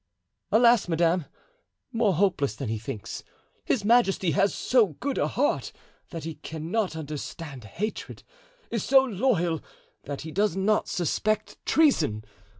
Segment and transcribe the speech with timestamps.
[0.51, 0.87] "Alas!
[0.87, 1.25] madame,
[1.91, 3.23] more hopeless than he thinks.
[3.63, 5.71] His majesty has so good a heart
[6.09, 8.23] that he cannot understand hatred;
[8.71, 9.61] is so loyal
[10.05, 12.25] that he does not suspect treason!